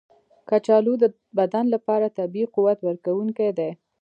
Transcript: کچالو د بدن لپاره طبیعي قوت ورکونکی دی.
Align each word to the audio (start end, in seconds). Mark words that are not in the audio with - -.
کچالو 0.49 0.93
د 0.99 1.05
بدن 1.37 1.65
لپاره 1.73 2.15
طبیعي 2.17 2.47
قوت 2.55 2.77
ورکونکی 2.83 3.49
دی. 3.57 3.69